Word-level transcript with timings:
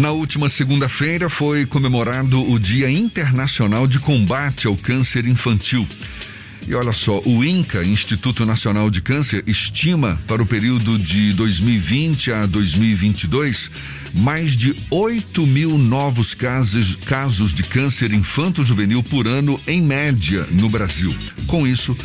Na 0.00 0.12
última 0.12 0.48
segunda-feira 0.48 1.28
foi 1.28 1.66
comemorado 1.66 2.50
o 2.50 2.58
Dia 2.58 2.90
Internacional 2.90 3.86
de 3.86 3.98
Combate 3.98 4.66
ao 4.66 4.74
Câncer 4.74 5.26
Infantil. 5.26 5.86
E 6.66 6.74
olha 6.74 6.92
só, 6.92 7.20
o 7.24 7.44
INCA, 7.44 7.84
Instituto 7.84 8.46
Nacional 8.46 8.90
de 8.90 9.00
Câncer, 9.00 9.42
estima 9.46 10.20
para 10.26 10.42
o 10.42 10.46
período 10.46 10.98
de 10.98 11.32
2020 11.32 12.32
a 12.32 12.46
2022 12.46 13.70
mais 14.14 14.56
de 14.56 14.74
8 14.90 15.46
mil 15.46 15.78
novos 15.78 16.34
casos, 16.34 16.96
casos 16.96 17.54
de 17.54 17.62
câncer 17.62 18.12
infanto-juvenil 18.12 19.02
por 19.02 19.26
ano, 19.26 19.60
em 19.66 19.80
média, 19.80 20.46
no 20.52 20.68
Brasil. 20.68 21.14
Com 21.46 21.66
isso, 21.66 21.96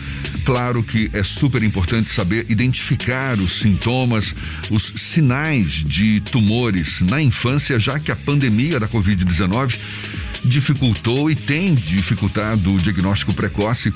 claro 0.44 0.84
que 0.84 1.10
é 1.14 1.24
super 1.24 1.64
importante 1.64 2.10
saber 2.10 2.46
identificar 2.50 3.40
os 3.40 3.60
sintomas, 3.60 4.36
os 4.70 4.94
sinais 4.96 5.84
de 5.84 6.22
tumores 6.22 7.02
na 7.02 7.22
infância, 7.22 7.80
já 7.80 8.00
que 8.00 8.12
a 8.12 8.16
pandemia 8.16 8.80
da 8.80 8.88
Covid-19 8.88 9.78
dificultou 10.46 11.30
e 11.30 11.36
tem 11.36 11.74
dificultado 11.74 12.74
o 12.74 12.78
diagnóstico 12.78 13.34
precoce, 13.34 13.92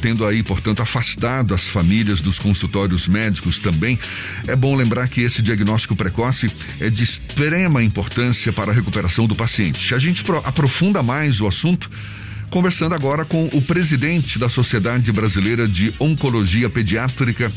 tendo 0.00 0.24
aí, 0.24 0.42
portanto, 0.42 0.80
afastado 0.80 1.52
as 1.52 1.66
famílias 1.66 2.20
dos 2.20 2.38
consultórios 2.38 3.08
médicos 3.08 3.58
também. 3.58 3.98
É 4.46 4.54
bom 4.54 4.74
lembrar 4.74 5.08
que 5.08 5.20
esse 5.20 5.42
diagnóstico 5.42 5.96
precoce 5.96 6.50
é 6.80 6.88
de 6.88 7.02
extrema 7.02 7.82
importância 7.82 8.52
para 8.52 8.70
a 8.70 8.74
recuperação 8.74 9.26
do 9.26 9.34
paciente. 9.34 9.94
A 9.94 9.98
gente 9.98 10.24
aprofunda 10.44 11.02
mais 11.02 11.40
o 11.40 11.46
assunto 11.46 11.90
conversando 12.50 12.94
agora 12.94 13.24
com 13.24 13.46
o 13.46 13.62
presidente 13.62 14.38
da 14.38 14.48
Sociedade 14.48 15.12
Brasileira 15.12 15.68
de 15.68 15.92
Oncologia 16.00 16.70
Pediátrica, 16.70 17.52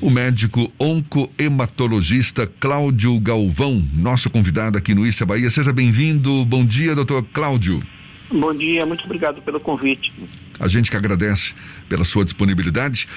o 0.00 0.08
médico 0.10 0.72
oncohematologista 0.78 2.46
Cláudio 2.46 3.18
Galvão, 3.20 3.84
nosso 3.94 4.30
convidado 4.30 4.78
aqui 4.78 4.94
no 4.94 5.06
Issa 5.06 5.26
Bahia. 5.26 5.50
Seja 5.50 5.72
bem-vindo. 5.72 6.44
Bom 6.44 6.64
dia, 6.64 6.94
doutor 6.94 7.24
Cláudio. 7.32 7.82
Bom 8.30 8.54
dia, 8.54 8.84
muito 8.86 9.04
obrigado 9.04 9.40
pelo 9.42 9.60
convite. 9.60 10.12
A 10.58 10.68
gente 10.68 10.90
que 10.90 10.96
agradece 10.96 11.54
pela 11.88 12.04
sua 12.04 12.24
disponibilidade. 12.24 13.08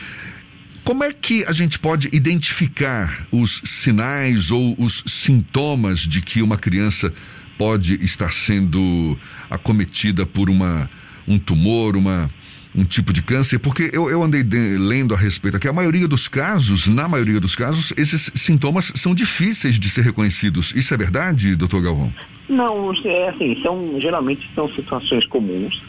Como 0.83 1.03
é 1.03 1.11
que 1.11 1.43
a 1.45 1.53
gente 1.53 1.77
pode 1.77 2.09
identificar 2.11 3.27
os 3.31 3.61
sinais 3.64 4.49
ou 4.49 4.75
os 4.80 5.03
sintomas 5.05 5.99
de 5.99 6.21
que 6.21 6.41
uma 6.41 6.58
criança 6.58 7.14
pode 7.58 8.03
estar 8.03 8.31
sendo 8.33 9.17
acometida 9.49 10.25
por 10.25 10.49
uma, 10.49 10.89
um 11.30 11.38
tumor, 11.39 11.95
uma, 11.95 12.27
um 12.75 12.83
tipo 12.83 13.13
de 13.13 13.22
câncer? 13.22 13.59
Porque 13.59 13.91
eu, 13.94 14.09
eu 14.09 14.22
andei 14.22 14.44
de, 14.44 14.77
lendo 14.77 15.13
a 15.13 15.17
respeito 15.17 15.58
aqui, 15.58 15.67
a 15.67 15.73
maioria 15.73 16.08
dos 16.08 16.27
casos, 16.27 16.88
na 16.88 17.08
maioria 17.08 17.39
dos 17.39 17.55
casos, 17.55 17.94
esses 17.95 18.31
sintomas 18.33 18.91
são 18.95 19.13
difíceis 19.13 19.80
de 19.80 19.89
ser 19.89 20.02
reconhecidos. 20.02 20.75
Isso 20.75 20.94
é 20.94 20.97
verdade, 20.97 21.55
doutor 21.55 21.81
Galvão? 21.81 22.13
Não, 22.49 22.91
é 23.05 23.30
assim, 23.30 23.61
são, 23.61 24.02
geralmente 24.02 24.49
são 24.55 24.67
situações 24.73 25.25
comuns. 25.27 25.80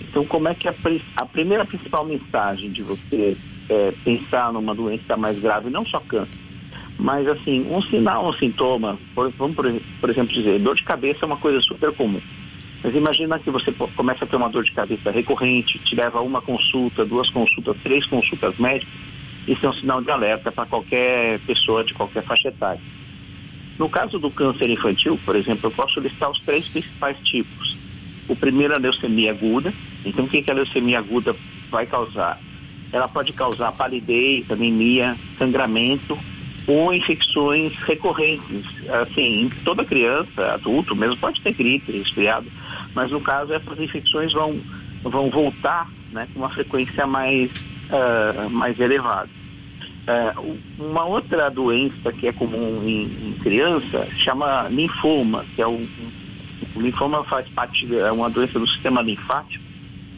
Então, 0.00 0.24
como 0.26 0.46
é 0.46 0.54
que 0.54 0.68
a, 0.68 0.74
a 1.16 1.26
primeira 1.26 1.64
principal 1.64 2.04
mensagem 2.04 2.70
de 2.70 2.82
você 2.82 3.36
é, 3.68 3.92
pensar 4.04 4.52
numa 4.52 4.74
doença 4.74 5.16
mais 5.16 5.38
grave, 5.38 5.70
não 5.70 5.82
só 5.82 5.98
câncer, 6.00 6.38
mas 6.98 7.26
assim, 7.26 7.66
um 7.70 7.82
sinal, 7.82 8.28
um 8.28 8.32
sintoma, 8.34 8.98
por, 9.14 9.30
vamos 9.32 9.56
por, 9.56 9.66
por 10.00 10.10
exemplo 10.10 10.32
dizer, 10.32 10.60
dor 10.60 10.76
de 10.76 10.84
cabeça 10.84 11.20
é 11.22 11.26
uma 11.26 11.36
coisa 11.36 11.60
super 11.60 11.92
comum. 11.92 12.20
Mas 12.84 12.94
imagina 12.94 13.38
que 13.38 13.50
você 13.50 13.72
começa 13.72 14.26
a 14.26 14.28
ter 14.28 14.36
uma 14.36 14.50
dor 14.50 14.62
de 14.62 14.72
cabeça 14.72 15.10
recorrente, 15.10 15.78
te 15.78 15.96
leva 15.96 16.18
a 16.18 16.22
uma 16.22 16.42
consulta, 16.42 17.02
duas 17.02 17.30
consultas, 17.30 17.74
três 17.82 18.04
consultas 18.04 18.54
médicas, 18.58 18.92
isso 19.48 19.64
é 19.64 19.70
um 19.70 19.72
sinal 19.72 20.02
de 20.02 20.10
alerta 20.10 20.52
para 20.52 20.66
qualquer 20.66 21.40
pessoa 21.40 21.82
de 21.82 21.94
qualquer 21.94 22.22
faixa 22.24 22.48
etária. 22.48 22.80
No 23.78 23.88
caso 23.88 24.18
do 24.18 24.30
câncer 24.30 24.68
infantil, 24.68 25.18
por 25.24 25.34
exemplo, 25.34 25.66
eu 25.66 25.70
posso 25.70 25.98
listar 25.98 26.30
os 26.30 26.38
três 26.40 26.68
principais 26.68 27.16
tipos. 27.20 27.74
O 28.28 28.36
primeiro 28.36 28.74
é 28.74 28.76
a 28.76 28.80
leucemia 28.80 29.30
aguda. 29.30 29.72
Então, 30.04 30.26
o 30.26 30.28
que, 30.28 30.42
que 30.42 30.50
a 30.50 30.54
leucemia 30.54 30.98
aguda 30.98 31.34
vai 31.70 31.86
causar? 31.86 32.38
Ela 32.92 33.08
pode 33.08 33.32
causar 33.32 33.72
palidez, 33.72 34.50
anemia, 34.50 35.16
sangramento 35.38 36.16
ou 36.66 36.94
infecções 36.94 37.74
recorrentes. 37.80 38.64
Assim, 38.88 39.50
toda 39.64 39.84
criança, 39.84 40.52
adulto 40.52 40.94
mesmo, 40.94 41.16
pode 41.16 41.40
ter 41.40 41.52
gripe, 41.52 41.92
resfriado, 41.92 42.46
mas 42.94 43.10
no 43.10 43.20
caso 43.20 43.52
essas 43.52 43.78
infecções 43.78 44.32
vão, 44.32 44.60
vão 45.02 45.30
voltar 45.30 45.88
né, 46.12 46.26
com 46.32 46.40
uma 46.40 46.50
frequência 46.50 47.06
mais, 47.06 47.50
uh, 47.90 48.48
mais 48.50 48.78
elevada. 48.78 49.28
Uh, 50.06 50.58
uma 50.78 51.04
outra 51.04 51.50
doença 51.50 52.12
que 52.12 52.28
é 52.28 52.32
comum 52.32 52.82
em, 52.84 53.04
em, 53.04 53.38
criança 53.42 54.06
chama 54.18 54.68
linfoma, 54.68 55.44
que 55.54 55.62
é 55.62 55.66
um, 55.66 55.86
o 56.76 56.80
linfoma 56.80 57.22
faz 57.22 57.48
parte, 57.48 57.94
é 57.96 58.12
uma 58.12 58.28
doença 58.28 58.58
do 58.58 58.66
sistema 58.68 59.00
linfático, 59.00 59.64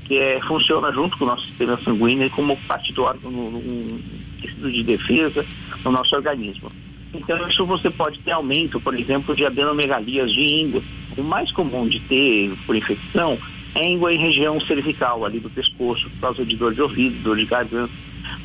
que 0.05 0.19
é, 0.19 0.41
funciona 0.43 0.93
junto 0.93 1.17
com 1.19 1.25
o 1.25 1.29
nosso 1.29 1.47
sistema 1.47 1.79
sanguíneo 1.83 2.31
como 2.31 2.57
parte 2.69 2.93
do 2.93 3.03
órgão, 3.03 3.31
um 3.31 4.01
tecido 4.41 4.71
de 4.71 4.83
defesa 4.85 5.45
no 5.85 5.91
nosso 5.91 6.15
organismo. 6.15 6.69
Então, 7.17 7.49
isso 7.49 7.65
você 7.65 7.91
pode 7.91 8.19
ter 8.21 8.33
aumento, 8.33 8.81
por 8.81 8.95
exemplo, 8.95 9.35
de 9.35 9.45
adenomegalias 9.45 10.31
de 10.33 10.41
íngua. 10.41 10.83
O 11.17 11.23
mais 11.23 11.51
comum 11.53 11.89
de 11.89 12.01
ter 12.01 12.55
por 12.67 12.77
infecção 12.77 13.39
é 13.75 13.91
íngua 13.91 14.13
em 14.13 14.19
região 14.19 14.61
cervical, 14.61 15.25
ali 15.25 15.41
do 15.41 15.51
pescoço, 15.51 16.09
por 16.11 16.21
causa 16.21 16.45
de 16.45 16.57
dor 16.57 16.75
de 16.75 16.83
ouvido, 16.83 17.23
dor 17.23 17.37
de 17.37 17.47
garganta. 17.47 17.93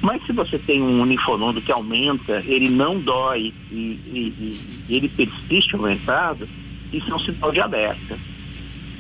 Mas 0.02 0.26
se 0.26 0.32
você 0.32 0.58
tem 0.58 0.82
um 0.82 1.02
unifonodo 1.02 1.62
que 1.62 1.72
aumenta, 1.72 2.44
ele 2.46 2.70
não 2.70 3.00
dói 3.00 3.54
e, 3.72 3.76
e, 3.76 4.58
e 4.90 4.96
ele 4.96 5.10
persiste 5.10 5.76
aumentado, 5.76 6.48
isso 6.92 7.10
é 7.12 7.16
um 7.16 7.20
sinal 7.20 7.52
de 7.52 7.60
alerta. 7.60 8.18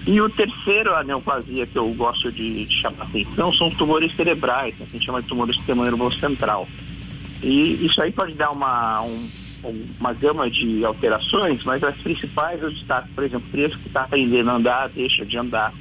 E 0.06 0.20
o 0.20 0.30
terceiro, 0.30 0.96
a 0.96 1.04
neoplasia 1.04 1.68
que 1.68 1.78
eu 1.78 1.88
gosto 1.94 2.32
de, 2.32 2.68
chamar 2.82 3.04
atenção, 3.04 3.54
são 3.54 3.70
tumores 3.70 4.16
cerebrais, 4.16 4.76
que 4.76 4.84
a 4.84 4.86
gente 4.86 5.06
chama 5.06 5.22
de 5.22 5.28
tumores 5.28 5.56
do 5.56 5.60
sistema 5.60 5.84
nervoso 5.84 6.20
central. 6.20 6.66
E 7.44 7.86
isso 7.86 8.02
aí 8.02 8.12
pode 8.12 8.36
dar 8.36 8.52
uma, 8.52 9.02
um, 9.02 9.30
uma 9.64 10.14
gama 10.14 10.50
de 10.50 10.84
alterações, 10.84 11.64
mas 11.64 11.84
as 11.84 11.96
principais 11.98 12.62
eu 12.62 12.72
destaco, 12.72 13.08
por 13.14 13.24
exemplo, 13.24 13.50
criança 13.52 13.78
que 13.78 13.88
está 13.88 14.04
aprendendo 14.04 14.50
a 14.50 14.56
andar, 14.56 14.90
deixa 14.90 15.26
de 15.26 15.38
andar, 15.38 15.74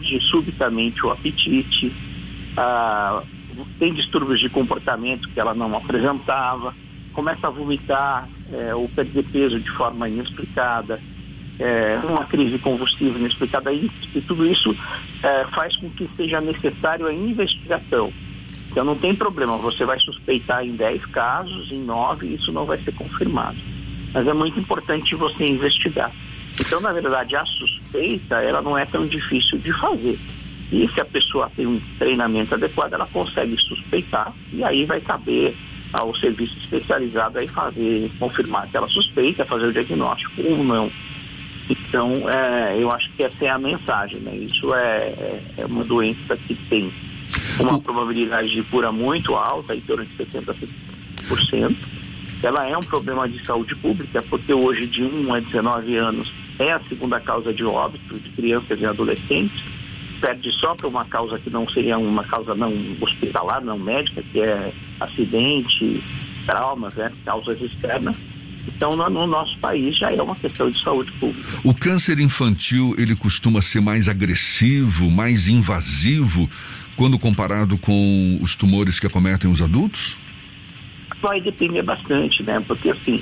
de 0.00 0.20
subitamente 0.30 1.04
o 1.04 1.10
apetite, 1.10 1.92
ah, 2.56 3.22
tem 3.78 3.92
distúrbios 3.94 4.40
de 4.40 4.48
comportamento 4.48 5.28
que 5.28 5.38
ela 5.38 5.54
não 5.54 5.76
apresentava, 5.76 6.74
começa 7.12 7.46
a 7.46 7.50
vomitar 7.50 8.28
é, 8.52 8.74
ou 8.74 8.88
perder 8.88 9.24
peso 9.24 9.58
de 9.58 9.70
forma 9.70 10.08
inexplicada, 10.08 11.00
é, 11.58 12.00
uma 12.04 12.24
crise 12.24 12.58
convulsiva 12.58 13.18
inexplicada, 13.18 13.72
e, 13.72 13.90
e 14.14 14.20
tudo 14.22 14.46
isso 14.46 14.74
é, 15.22 15.44
faz 15.46 15.76
com 15.76 15.90
que 15.90 16.08
seja 16.16 16.40
necessário 16.40 17.06
a 17.06 17.12
investigação 17.12 18.12
então 18.70 18.84
não 18.84 18.94
tem 18.94 19.14
problema, 19.14 19.56
você 19.56 19.84
vai 19.84 19.98
suspeitar 19.98 20.64
em 20.64 20.76
10 20.76 21.04
casos, 21.06 21.72
em 21.72 21.82
9, 21.82 22.34
isso 22.34 22.52
não 22.52 22.64
vai 22.64 22.78
ser 22.78 22.92
confirmado. 22.92 23.58
Mas 24.14 24.26
é 24.26 24.32
muito 24.32 24.58
importante 24.60 25.14
você 25.16 25.48
investigar. 25.48 26.12
Então, 26.58 26.80
na 26.80 26.92
verdade, 26.92 27.34
a 27.34 27.44
suspeita, 27.44 28.36
ela 28.36 28.62
não 28.62 28.78
é 28.78 28.84
tão 28.84 29.06
difícil 29.06 29.58
de 29.58 29.72
fazer. 29.72 30.18
E 30.70 30.88
se 30.88 31.00
a 31.00 31.04
pessoa 31.04 31.50
tem 31.56 31.66
um 31.66 31.80
treinamento 31.98 32.54
adequado, 32.54 32.92
ela 32.92 33.06
consegue 33.06 33.56
suspeitar 33.60 34.32
e 34.52 34.62
aí 34.62 34.84
vai 34.84 35.00
caber 35.00 35.56
ao 35.92 36.14
serviço 36.14 36.56
especializado 36.58 37.40
aí 37.40 37.48
fazer, 37.48 38.08
confirmar 38.20 38.64
aquela 38.64 38.88
suspeita, 38.88 39.44
fazer 39.44 39.66
o 39.66 39.72
diagnóstico 39.72 40.42
ou 40.46 40.62
não. 40.62 40.90
Então, 41.68 42.12
é, 42.32 42.80
eu 42.80 42.90
acho 42.92 43.10
que 43.12 43.26
essa 43.26 43.44
é 43.44 43.50
a 43.50 43.58
mensagem, 43.58 44.20
né? 44.20 44.36
Isso 44.36 44.68
é, 44.74 45.06
é, 45.06 45.42
é 45.58 45.66
uma 45.72 45.84
doença 45.84 46.36
que 46.36 46.54
tem 46.54 46.90
uma 47.68 47.80
probabilidade 47.80 48.50
de 48.50 48.62
cura 48.64 48.90
muito 48.92 49.34
alta, 49.34 49.74
em 49.74 49.80
torno 49.80 50.04
de 50.04 50.14
70% 50.16 50.48
a 50.48 51.34
70%. 51.34 51.76
Ela 52.42 52.66
é 52.66 52.76
um 52.76 52.82
problema 52.82 53.28
de 53.28 53.44
saúde 53.44 53.74
pública, 53.76 54.20
porque 54.28 54.52
hoje 54.52 54.86
de 54.86 55.04
1 55.04 55.34
a 55.34 55.40
19 55.40 55.96
anos 55.96 56.32
é 56.58 56.72
a 56.72 56.80
segunda 56.88 57.20
causa 57.20 57.52
de 57.52 57.64
óbito 57.64 58.18
de 58.18 58.30
crianças 58.30 58.78
e 58.80 58.86
adolescentes. 58.86 59.62
Perde 60.20 60.50
só 60.52 60.74
para 60.74 60.88
uma 60.88 61.04
causa 61.04 61.38
que 61.38 61.52
não 61.52 61.68
seria 61.68 61.98
uma 61.98 62.24
causa 62.24 62.54
não 62.54 62.72
hospitalar, 63.00 63.62
não 63.62 63.78
médica, 63.78 64.22
que 64.22 64.40
é 64.40 64.72
acidente, 65.00 66.02
traumas, 66.46 66.94
né, 66.94 67.12
causas 67.24 67.60
externas. 67.60 68.16
Então, 68.68 68.94
no, 68.94 69.08
no, 69.08 69.26
nosso 69.26 69.58
país 69.58 69.96
já 69.96 70.10
é 70.10 70.22
uma 70.22 70.36
questão 70.36 70.70
de 70.70 70.80
saúde 70.82 71.10
pública. 71.12 71.48
O 71.64 71.74
câncer 71.74 72.20
infantil, 72.20 72.94
ele 72.98 73.16
costuma 73.16 73.62
ser 73.62 73.80
mais 73.80 74.08
agressivo, 74.08 75.10
mais 75.10 75.48
invasivo 75.48 76.48
quando 77.00 77.18
comparado 77.18 77.78
com 77.78 78.38
os 78.42 78.54
tumores 78.54 79.00
que 79.00 79.06
acometem 79.06 79.50
os 79.50 79.62
adultos? 79.62 80.18
Vai 81.22 81.40
depender 81.40 81.80
bastante, 81.80 82.42
né? 82.42 82.62
Porque 82.66 82.90
assim, 82.90 83.18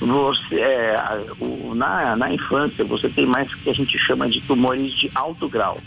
você, 0.00 0.56
é, 0.56 0.96
o, 1.38 1.72
na, 1.72 2.16
na 2.16 2.34
infância 2.34 2.84
você 2.84 3.08
tem 3.08 3.26
mais 3.26 3.54
que 3.54 3.70
a 3.70 3.72
gente 3.72 3.96
chama 4.00 4.28
de 4.28 4.40
tumores 4.40 4.92
de 4.98 5.08
alto 5.14 5.48
grau, 5.48 5.78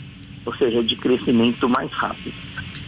ou 0.45 0.55
seja, 0.55 0.81
de 0.81 0.95
crescimento 0.95 1.67
mais 1.67 1.91
rápido. 1.91 2.33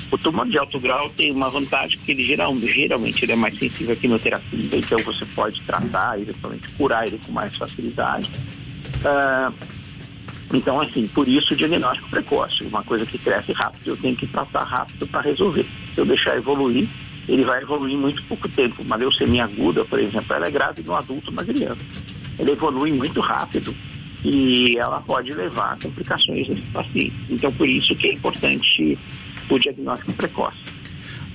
O 0.09 0.17
tumor 0.17 0.47
de 0.47 0.57
alto 0.57 0.79
grau 0.79 1.09
tem 1.09 1.33
uma 1.33 1.49
vantagem 1.49 1.99
que 1.99 2.13
ele 2.13 2.23
geral, 2.23 2.57
geralmente 2.59 3.25
ele 3.25 3.33
é 3.33 3.35
mais 3.35 3.59
sensível 3.59 3.91
à 3.91 3.97
quimioterapia, 3.97 4.69
então 4.71 4.97
você 4.99 5.25
pode 5.35 5.61
tratar, 5.63 6.17
eventualmente 6.17 6.65
curar 6.77 7.05
ele 7.05 7.19
com 7.25 7.33
mais 7.33 7.53
facilidade. 7.57 8.31
Uh, 9.03 9.74
então, 10.55 10.79
assim, 10.79 11.05
por 11.07 11.27
isso 11.27 11.53
o 11.53 11.57
diagnóstico 11.57 12.09
precoce. 12.09 12.63
Uma 12.63 12.81
coisa 12.81 13.05
que 13.05 13.17
cresce 13.17 13.51
rápido, 13.51 13.89
eu 13.89 13.97
tenho 13.97 14.15
que 14.15 14.25
tratar 14.25 14.63
rápido 14.63 15.05
para 15.05 15.19
resolver. 15.19 15.65
Se 15.93 15.99
eu 15.99 16.05
deixar 16.05 16.37
evoluir, 16.37 16.87
ele 17.27 17.43
vai 17.43 17.61
evoluir 17.61 17.93
em 17.93 17.97
muito 17.97 18.23
pouco 18.23 18.47
tempo. 18.47 18.81
Uma 18.81 18.95
leucemia 18.95 19.43
aguda, 19.43 19.83
por 19.83 19.99
exemplo, 19.99 20.33
ela 20.33 20.47
é 20.47 20.51
grave 20.51 20.81
no 20.81 20.95
adulto, 20.95 21.29
na 21.31 21.43
criança. 21.43 21.81
Ele 22.39 22.51
evolui 22.51 22.91
muito 22.91 23.19
rápido 23.19 23.75
e 24.23 24.77
ela 24.77 25.01
pode 25.01 25.33
levar 25.33 25.73
a 25.73 25.77
complicações 25.77 26.47
nesse 26.47 26.67
paciente. 26.71 27.15
Então, 27.29 27.51
por 27.51 27.67
isso 27.67 27.93
que 27.95 28.07
é 28.07 28.13
importante 28.13 28.97
o 29.49 29.59
diagnóstico 29.59 30.13
precoce. 30.13 30.57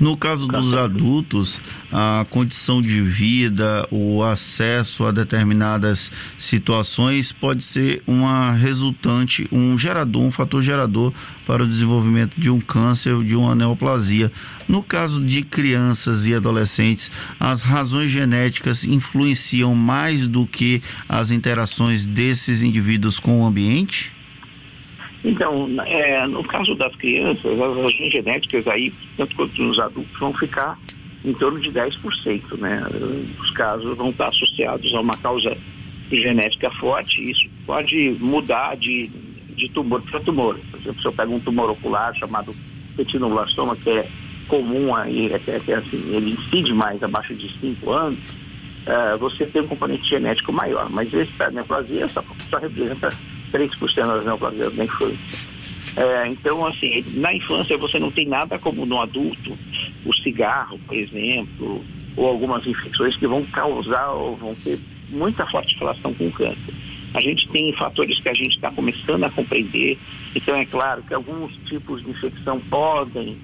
No 0.00 0.16
caso 0.16 0.48
dos 0.48 0.74
adultos, 0.74 1.60
a 1.92 2.24
condição 2.30 2.80
de 2.80 3.02
vida, 3.02 3.86
o 3.90 4.22
acesso 4.22 5.04
a 5.04 5.12
determinadas 5.12 6.10
situações 6.38 7.32
pode 7.32 7.62
ser 7.62 8.02
uma 8.06 8.50
resultante, 8.52 9.46
um 9.52 9.76
gerador, 9.76 10.22
um 10.22 10.30
fator 10.30 10.62
gerador 10.62 11.12
para 11.44 11.64
o 11.64 11.66
desenvolvimento 11.66 12.40
de 12.40 12.48
um 12.48 12.58
câncer 12.58 13.12
ou 13.12 13.22
de 13.22 13.36
uma 13.36 13.54
neoplasia. 13.54 14.32
No 14.66 14.82
caso 14.82 15.22
de 15.22 15.42
crianças 15.42 16.26
e 16.26 16.34
adolescentes, 16.34 17.10
as 17.38 17.60
razões 17.60 18.10
genéticas 18.10 18.84
influenciam 18.84 19.74
mais 19.74 20.26
do 20.26 20.46
que 20.46 20.82
as 21.06 21.30
interações 21.30 22.06
desses 22.06 22.62
indivíduos 22.62 23.20
com 23.20 23.42
o 23.42 23.46
ambiente? 23.46 24.18
Então, 25.24 25.68
é, 25.86 26.26
no 26.26 26.42
caso 26.44 26.74
das 26.74 26.94
crianças, 26.96 27.44
as 27.44 27.58
razões 27.58 28.12
genéticas 28.12 28.66
aí, 28.66 28.92
tanto 29.16 29.36
quanto 29.36 29.62
nos 29.62 29.78
adultos, 29.78 30.18
vão 30.18 30.32
ficar 30.34 30.78
em 31.24 31.34
torno 31.34 31.60
de 31.60 31.70
10%, 31.70 32.58
né? 32.58 32.82
Os 33.38 33.50
casos 33.50 33.96
vão 33.96 34.10
estar 34.10 34.28
associados 34.28 34.94
a 34.94 35.00
uma 35.00 35.16
causa 35.18 35.56
genética 36.10 36.70
forte, 36.72 37.20
e 37.20 37.30
isso 37.30 37.48
pode 37.66 38.16
mudar 38.18 38.76
de, 38.76 39.08
de 39.54 39.68
tumor 39.68 40.00
para 40.02 40.20
tumor. 40.20 40.58
Por 40.70 40.80
exemplo, 40.80 41.02
se 41.02 41.06
eu 41.06 41.12
pego 41.12 41.34
um 41.34 41.40
tumor 41.40 41.70
ocular 41.70 42.14
chamado 42.14 42.54
retinoblastoma, 42.96 43.76
que 43.76 43.90
é 43.90 44.08
comum 44.48 44.94
aí, 44.94 45.30
é, 45.32 45.40
é, 45.46 45.74
assim, 45.74 46.14
ele 46.14 46.32
incide 46.32 46.72
mais 46.72 47.02
abaixo 47.02 47.34
de 47.34 47.48
5 47.60 47.90
anos, 47.90 48.18
é, 48.86 49.16
você 49.16 49.46
tem 49.46 49.62
um 49.62 49.68
componente 49.68 50.08
genético 50.08 50.52
maior. 50.52 50.88
Mas 50.90 51.12
esse 51.12 51.32
da 51.32 51.50
neoplasia 51.50 52.08
só, 52.08 52.24
só 52.48 52.58
representa 52.58 53.16
3% 53.52 54.06
das 54.06 54.24
neoplasias 54.24 54.74
da 54.74 54.84
infância. 54.84 55.50
É, 55.96 56.28
então, 56.28 56.64
assim, 56.66 57.04
na 57.14 57.34
infância 57.34 57.76
você 57.76 57.98
não 57.98 58.10
tem 58.10 58.26
nada 58.26 58.58
como 58.58 58.86
no 58.86 59.00
adulto, 59.00 59.56
o 60.04 60.14
cigarro, 60.16 60.78
por 60.86 60.96
exemplo, 60.96 61.84
ou 62.16 62.26
algumas 62.26 62.66
infecções 62.66 63.16
que 63.16 63.26
vão 63.26 63.44
causar 63.46 64.10
ou 64.12 64.36
vão 64.36 64.54
ter 64.54 64.78
muita 65.10 65.46
forte 65.46 65.76
relação 65.78 66.14
com 66.14 66.28
o 66.28 66.32
câncer. 66.32 66.74
A 67.12 67.20
gente 67.20 67.48
tem 67.48 67.72
fatores 67.72 68.20
que 68.20 68.28
a 68.28 68.34
gente 68.34 68.54
está 68.54 68.70
começando 68.70 69.24
a 69.24 69.30
compreender, 69.30 69.98
então 70.34 70.54
é 70.54 70.64
claro 70.64 71.02
que 71.02 71.12
alguns 71.12 71.56
tipos 71.66 72.02
de 72.04 72.10
infecção 72.10 72.60
podem 72.60 73.36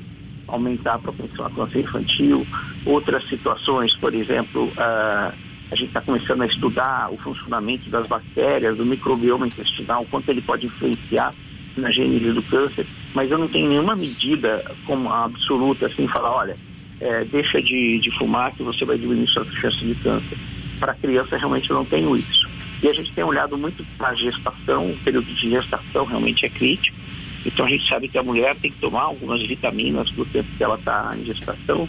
aumentar 0.47 0.95
a 0.95 0.99
propensão 1.01 1.47
a 1.47 1.51
câncer 1.51 1.81
infantil, 1.81 2.47
outras 2.85 3.29
situações, 3.29 3.95
por 3.97 4.15
exemplo, 4.15 4.67
uh, 4.67 5.46
a 5.71 5.75
gente 5.75 5.89
está 5.89 6.01
começando 6.01 6.43
a 6.43 6.47
estudar 6.47 7.13
o 7.13 7.19
funcionamento 7.19 7.91
das 7.91 8.07
bactérias, 8.07 8.77
do 8.77 8.87
microbioma 8.87 9.47
intestinal, 9.47 10.07
quanto 10.11 10.29
ele 10.29 10.41
pode 10.41 10.67
influenciar 10.67 11.35
na 11.77 11.91
gênese 11.91 12.33
do 12.33 12.43
câncer, 12.43 12.87
mas 13.15 13.31
eu 13.31 13.37
não 13.37 13.49
tenho 13.49 13.69
nenhuma 13.69 13.97
medida 13.97 14.65
como 14.87 15.13
absoluta, 15.13 15.87
assim, 15.87 16.07
falar, 16.09 16.35
olha, 16.35 16.55
é, 17.01 17.25
deixa 17.25 17.61
de, 17.61 17.99
de 17.99 18.11
fumar 18.17 18.53
que 18.53 18.63
você 18.63 18.85
vai 18.85 18.97
diminuir 18.97 19.27
sua 19.29 19.45
chance 19.61 19.85
de 19.85 19.95
câncer. 19.97 20.39
Para 20.79 20.95
criança, 20.95 21.37
realmente 21.37 21.69
eu 21.69 21.77
não 21.77 21.85
tenho 21.85 22.17
isso. 22.17 22.49
E 22.83 22.89
a 22.89 22.93
gente 22.93 23.13
tem 23.13 23.25
olhado 23.25 23.59
muito 23.59 23.85
para 23.99 24.09
a 24.09 24.15
gestação, 24.15 24.91
o 24.91 24.99
período 24.99 25.27
de 25.35 25.51
gestação 25.51 26.05
realmente 26.05 26.47
é 26.47 26.49
crítico. 26.49 26.97
Então 27.45 27.67
a 27.67 27.69
gente 27.69 27.89
sabe 27.89 28.09
que 28.09 28.19
a 28.19 28.23
mulher 28.23 28.57
tem 28.57 28.71
que 28.71 28.79
tomar 28.79 29.03
algumas 29.03 29.41
vitaminas 29.47 30.11
no 30.13 30.25
tempo 30.27 30.49
que 30.57 30.63
ela 30.63 30.77
está 30.77 31.15
em 31.19 31.25
gestação. 31.25 31.89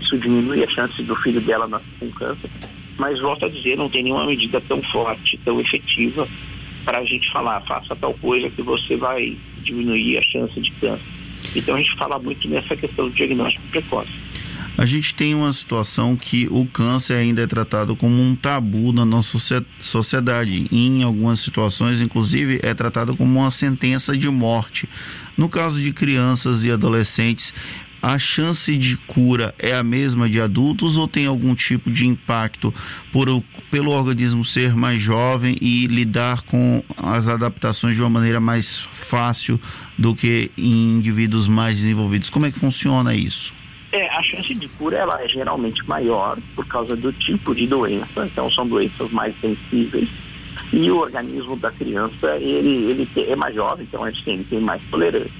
Isso 0.00 0.18
diminui 0.18 0.64
a 0.64 0.68
chance 0.68 1.02
do 1.02 1.16
filho 1.16 1.40
dela 1.40 1.66
nascer 1.66 1.86
com 1.98 2.10
câncer 2.10 2.50
mas 2.98 3.20
volto 3.20 3.46
a 3.46 3.48
dizer, 3.48 3.76
não 3.76 3.88
tem 3.88 4.02
nenhuma 4.02 4.26
medida 4.26 4.60
tão 4.60 4.82
forte, 4.82 5.38
tão 5.44 5.60
efetiva 5.60 6.28
para 6.84 6.98
a 6.98 7.04
gente 7.04 7.30
falar, 7.30 7.60
faça 7.62 7.94
tal 7.94 8.12
coisa 8.14 8.50
que 8.50 8.60
você 8.60 8.96
vai 8.96 9.36
diminuir 9.62 10.18
a 10.18 10.22
chance 10.22 10.60
de 10.60 10.70
câncer. 10.72 11.06
Então 11.54 11.74
a 11.74 11.78
gente 11.78 11.94
fala 11.96 12.18
muito 12.18 12.48
nessa 12.48 12.76
questão 12.76 13.08
do 13.08 13.14
diagnóstico 13.14 13.66
precoce. 13.68 14.10
A 14.78 14.86
gente 14.86 15.12
tem 15.12 15.34
uma 15.34 15.52
situação 15.52 16.14
que 16.14 16.46
o 16.52 16.64
câncer 16.64 17.14
ainda 17.14 17.42
é 17.42 17.48
tratado 17.48 17.96
como 17.96 18.22
um 18.22 18.36
tabu 18.36 18.92
na 18.92 19.04
nossa 19.04 19.36
sociedade. 19.80 20.68
Em 20.70 21.02
algumas 21.02 21.40
situações, 21.40 22.00
inclusive, 22.00 22.60
é 22.62 22.72
tratado 22.72 23.16
como 23.16 23.40
uma 23.40 23.50
sentença 23.50 24.16
de 24.16 24.30
morte. 24.30 24.88
No 25.36 25.48
caso 25.48 25.82
de 25.82 25.92
crianças 25.92 26.64
e 26.64 26.70
adolescentes, 26.70 27.52
a 28.00 28.20
chance 28.20 28.78
de 28.78 28.96
cura 28.96 29.52
é 29.58 29.74
a 29.74 29.82
mesma 29.82 30.30
de 30.30 30.40
adultos 30.40 30.96
ou 30.96 31.08
tem 31.08 31.26
algum 31.26 31.56
tipo 31.56 31.90
de 31.90 32.06
impacto 32.06 32.72
por 33.10 33.28
o, 33.28 33.42
pelo 33.72 33.90
organismo 33.90 34.44
ser 34.44 34.76
mais 34.76 35.02
jovem 35.02 35.56
e 35.60 35.88
lidar 35.88 36.42
com 36.42 36.84
as 36.96 37.26
adaptações 37.26 37.96
de 37.96 38.02
uma 38.02 38.10
maneira 38.10 38.38
mais 38.38 38.78
fácil 38.78 39.60
do 39.98 40.14
que 40.14 40.52
em 40.56 40.98
indivíduos 40.98 41.48
mais 41.48 41.78
desenvolvidos? 41.78 42.30
Como 42.30 42.46
é 42.46 42.52
que 42.52 42.60
funciona 42.60 43.12
isso? 43.12 43.52
É, 43.90 44.06
a 44.08 44.22
chance 44.22 44.54
de 44.54 44.68
cura 44.68 44.98
ela 44.98 45.22
é 45.22 45.28
geralmente 45.28 45.86
maior 45.88 46.38
por 46.54 46.66
causa 46.66 46.94
do 46.94 47.12
tipo 47.12 47.54
de 47.54 47.66
doença, 47.66 48.26
então 48.26 48.50
são 48.50 48.66
doenças 48.66 49.10
mais 49.10 49.34
sensíveis 49.40 50.08
e 50.72 50.90
o 50.90 50.98
organismo 50.98 51.56
da 51.56 51.70
criança 51.70 52.36
ele, 52.36 52.90
ele 52.90 53.08
é 53.16 53.34
mais 53.34 53.54
jovem, 53.54 53.86
então 53.88 54.04
a 54.04 54.10
gente 54.10 54.24
tem, 54.24 54.44
tem 54.44 54.60
mais 54.60 54.82
tolerância. 54.90 55.32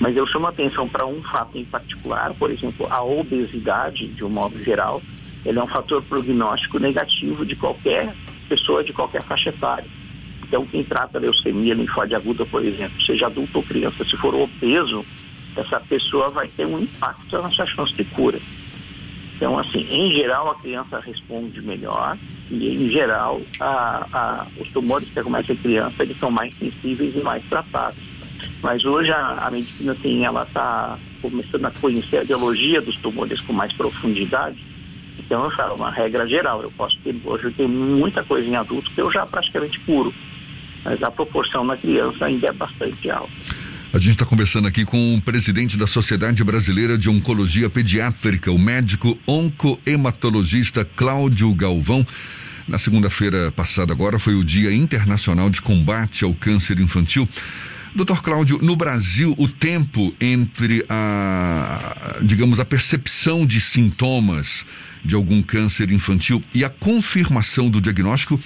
Mas 0.00 0.16
eu 0.16 0.26
chamo 0.26 0.46
a 0.46 0.50
atenção 0.50 0.88
para 0.88 1.06
um 1.06 1.22
fato 1.22 1.56
em 1.56 1.64
particular, 1.64 2.34
por 2.34 2.50
exemplo, 2.50 2.86
a 2.90 3.02
obesidade, 3.02 4.08
de 4.08 4.24
um 4.24 4.28
modo 4.28 4.62
geral, 4.62 5.00
ele 5.44 5.58
é 5.58 5.62
um 5.62 5.68
fator 5.68 6.02
prognóstico 6.02 6.78
negativo 6.78 7.46
de 7.46 7.54
qualquer 7.54 8.12
pessoa 8.48 8.82
de 8.82 8.92
qualquer 8.92 9.22
faixa 9.22 9.50
etária. 9.50 9.86
Então, 10.42 10.66
quem 10.66 10.84
trata 10.84 11.18
leucemia 11.18 11.74
linfóide 11.74 12.14
aguda, 12.14 12.44
por 12.44 12.64
exemplo, 12.64 13.00
seja 13.02 13.26
adulto 13.26 13.58
ou 13.58 13.64
criança, 13.64 14.04
se 14.04 14.16
for 14.16 14.34
obeso, 14.34 15.04
essa 15.56 15.80
pessoa 15.80 16.28
vai 16.28 16.48
ter 16.48 16.66
um 16.66 16.78
impacto 16.78 17.40
na 17.40 17.50
sua 17.50 17.64
chance 17.66 17.92
de 17.94 18.04
cura. 18.04 18.40
Então, 19.36 19.58
assim, 19.58 19.86
em 19.90 20.14
geral, 20.14 20.50
a 20.50 20.54
criança 20.54 21.00
responde 21.00 21.60
melhor 21.60 22.16
e, 22.50 22.68
em 22.76 22.88
geral, 22.90 23.40
a, 23.58 24.06
a, 24.12 24.46
os 24.60 24.68
tumores 24.68 25.08
que 25.08 25.18
acometem 25.18 25.56
em 25.56 25.58
criança, 25.58 26.02
eles 26.02 26.18
são 26.18 26.30
mais 26.30 26.56
sensíveis 26.56 27.14
e 27.16 27.20
mais 27.20 27.44
tratados. 27.46 27.98
Mas 28.62 28.84
hoje 28.84 29.10
a, 29.10 29.46
a 29.46 29.50
medicina 29.50 29.92
assim, 29.92 30.24
ela 30.24 30.44
está 30.44 30.96
começando 31.20 31.66
a 31.66 31.70
conhecer 31.70 32.18
a 32.18 32.24
biologia 32.24 32.80
dos 32.80 32.96
tumores 32.96 33.40
com 33.42 33.52
mais 33.52 33.72
profundidade. 33.72 34.64
Então 35.18 35.44
eu 35.44 35.50
falo 35.50 35.74
uma 35.74 35.90
regra 35.90 36.26
geral, 36.26 36.62
eu 36.62 36.70
posso 36.70 36.96
ter, 37.00 37.14
hoje 37.24 37.44
eu 37.44 37.52
tenho 37.52 37.68
muita 37.68 38.22
coisa 38.24 38.48
em 38.48 38.56
adulto 38.56 38.90
que 38.90 39.00
eu 39.00 39.10
já 39.10 39.26
praticamente 39.26 39.78
curo. 39.80 40.14
Mas 40.84 41.02
a 41.02 41.10
proporção 41.10 41.64
na 41.64 41.76
criança 41.76 42.26
ainda 42.26 42.48
é 42.48 42.52
bastante 42.52 43.10
alta. 43.10 43.32
A 43.94 43.98
gente 43.98 44.14
está 44.14 44.26
conversando 44.26 44.66
aqui 44.66 44.84
com 44.84 45.14
o 45.14 45.22
presidente 45.22 45.78
da 45.78 45.86
Sociedade 45.86 46.42
Brasileira 46.42 46.98
de 46.98 47.08
Oncologia 47.08 47.70
Pediátrica, 47.70 48.50
o 48.50 48.58
médico 48.58 49.16
oncohematologista 49.24 50.84
Cláudio 50.84 51.54
Galvão. 51.54 52.04
Na 52.66 52.76
segunda-feira 52.76 53.52
passada 53.52 53.92
agora 53.92 54.18
foi 54.18 54.34
o 54.34 54.42
Dia 54.42 54.74
Internacional 54.74 55.48
de 55.48 55.62
Combate 55.62 56.24
ao 56.24 56.34
Câncer 56.34 56.80
Infantil. 56.80 57.28
Doutor 57.94 58.20
Cláudio, 58.20 58.58
no 58.60 58.74
Brasil, 58.74 59.32
o 59.38 59.46
tempo 59.46 60.12
entre 60.20 60.84
a, 60.88 62.18
digamos, 62.20 62.58
a 62.58 62.64
percepção 62.64 63.46
de 63.46 63.60
sintomas 63.60 64.66
de 65.04 65.14
algum 65.14 65.40
câncer 65.40 65.92
infantil 65.92 66.42
e 66.52 66.64
a 66.64 66.68
confirmação 66.68 67.70
do 67.70 67.80
diagnóstico 67.80 68.40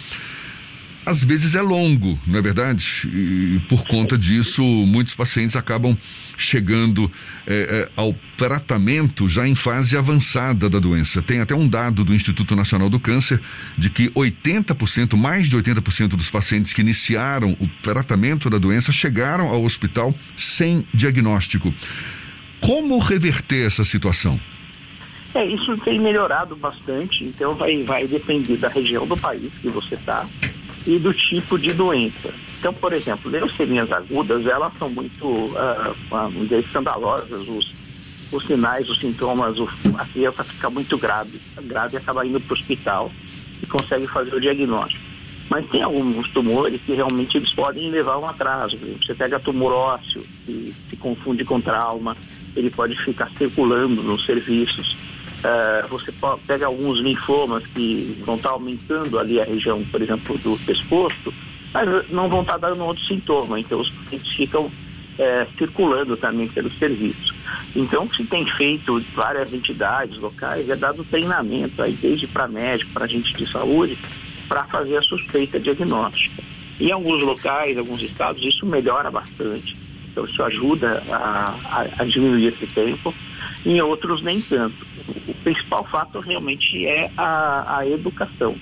às 1.08 1.24
vezes 1.24 1.54
é 1.54 1.62
longo, 1.62 2.18
não 2.26 2.38
é 2.38 2.42
verdade? 2.42 3.08
E 3.10 3.64
por 3.66 3.82
conta 3.86 4.18
disso, 4.18 4.62
muitos 4.62 5.14
pacientes 5.14 5.56
acabam 5.56 5.96
chegando 6.36 7.10
é, 7.46 7.54
é, 7.54 7.88
ao 7.96 8.14
tratamento 8.36 9.26
já 9.26 9.48
em 9.48 9.54
fase 9.54 9.96
avançada 9.96 10.68
da 10.68 10.78
doença. 10.78 11.22
Tem 11.22 11.40
até 11.40 11.54
um 11.54 11.66
dado 11.66 12.04
do 12.04 12.14
Instituto 12.14 12.54
Nacional 12.54 12.90
do 12.90 13.00
Câncer 13.00 13.40
de 13.76 13.88
que 13.88 14.10
80%, 14.10 15.16
mais 15.16 15.48
de 15.48 15.56
80% 15.56 16.08
dos 16.08 16.30
pacientes 16.30 16.74
que 16.74 16.82
iniciaram 16.82 17.56
o 17.58 17.66
tratamento 17.82 18.50
da 18.50 18.58
doença 18.58 18.92
chegaram 18.92 19.48
ao 19.48 19.64
hospital 19.64 20.14
sem 20.36 20.86
diagnóstico. 20.92 21.72
Como 22.60 22.98
reverter 22.98 23.66
essa 23.66 23.84
situação? 23.84 24.38
É, 25.34 25.42
isso 25.46 25.74
tem 25.78 25.98
melhorado 25.98 26.54
bastante, 26.54 27.24
então 27.24 27.54
vai, 27.54 27.82
vai 27.82 28.06
depender 28.06 28.58
da 28.58 28.68
região 28.68 29.06
do 29.06 29.16
país 29.16 29.50
que 29.62 29.70
você 29.70 29.94
está 29.94 30.26
e 30.86 30.98
do 30.98 31.12
tipo 31.12 31.58
de 31.58 31.72
doença. 31.72 32.32
Então, 32.58 32.72
por 32.74 32.92
exemplo, 32.92 33.30
leucemias 33.30 33.90
agudas, 33.92 34.46
elas 34.46 34.72
são 34.78 34.88
muito, 34.88 35.26
uh, 35.26 36.30
dizer, 36.42 36.60
escandalosas, 36.60 37.48
os, 37.48 37.72
os 38.32 38.46
sinais, 38.46 38.88
os 38.88 38.98
sintomas, 38.98 39.58
o, 39.58 39.68
a 39.96 40.04
criança 40.04 40.42
fica 40.42 40.68
muito 40.68 40.98
grave, 40.98 41.40
grave 41.62 41.94
e 41.94 41.98
acaba 41.98 42.26
indo 42.26 42.40
para 42.40 42.54
o 42.54 42.58
hospital 42.58 43.12
e 43.62 43.66
consegue 43.66 44.06
fazer 44.06 44.34
o 44.34 44.40
diagnóstico. 44.40 45.08
Mas 45.48 45.68
tem 45.70 45.82
alguns 45.82 46.28
tumores 46.30 46.80
que 46.82 46.92
realmente 46.92 47.38
eles 47.38 47.50
podem 47.52 47.90
levar 47.90 48.14
a 48.14 48.18
um 48.18 48.28
atraso. 48.28 48.78
Você 48.98 49.14
pega 49.14 49.40
tumor 49.40 49.72
ósseo, 49.72 50.22
que 50.44 50.74
se 50.90 50.96
confunde 50.96 51.44
com 51.44 51.60
trauma, 51.60 52.16
ele 52.54 52.70
pode 52.70 52.94
ficar 52.96 53.30
circulando 53.38 54.02
nos 54.02 54.26
serviços. 54.26 54.96
Uh, 55.38 55.86
você 55.88 56.12
pega 56.46 56.66
alguns 56.66 56.98
linfomas 56.98 57.64
que 57.66 58.20
vão 58.24 58.34
estar 58.36 58.50
aumentando 58.50 59.18
ali 59.18 59.40
a 59.40 59.44
região, 59.44 59.84
por 59.84 60.02
exemplo, 60.02 60.36
do 60.38 60.58
pescoço, 60.66 61.32
mas 61.72 62.10
não 62.10 62.28
vão 62.28 62.42
estar 62.42 62.58
dando 62.58 62.84
outro 62.84 63.04
sintoma. 63.04 63.60
Então 63.60 63.80
os 63.80 63.88
pacientes 63.90 64.32
ficam 64.34 64.70
é, 65.18 65.46
circulando 65.58 66.16
também 66.16 66.48
pelos 66.48 66.76
serviços. 66.78 67.34
Então, 67.74 68.08
se 68.08 68.24
tem 68.24 68.46
feito 68.46 69.00
várias 69.12 69.52
entidades 69.52 70.18
locais, 70.18 70.68
é 70.70 70.76
dado 70.76 71.04
treinamento 71.04 71.82
aí, 71.82 71.92
desde 71.92 72.26
para 72.26 72.46
médico, 72.46 72.92
para 72.92 73.06
gente 73.06 73.34
de 73.34 73.46
saúde, 73.50 73.98
para 74.46 74.64
fazer 74.64 74.96
a 74.96 75.02
suspeita 75.02 75.58
diagnóstica. 75.58 76.42
Em 76.80 76.92
alguns 76.92 77.20
locais, 77.22 77.76
alguns 77.76 78.00
estados, 78.00 78.42
isso 78.42 78.64
melhora 78.64 79.10
bastante. 79.10 79.76
Então, 80.10 80.24
isso 80.24 80.42
ajuda 80.42 81.02
a, 81.10 81.54
a, 81.64 82.02
a 82.02 82.04
diminuir 82.04 82.54
esse 82.54 82.66
tempo. 82.68 83.12
Em 83.66 83.80
outros, 83.80 84.22
nem 84.22 84.40
tanto. 84.40 84.86
O 85.48 85.50
principal 85.50 85.84
fato 85.84 86.20
realmente 86.20 86.86
é 86.86 87.10
a, 87.16 87.78
a 87.78 87.86
educação. 87.88 88.54